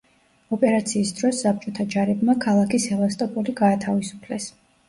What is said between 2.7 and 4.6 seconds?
სევასტოპოლი გაათავისუფლეს.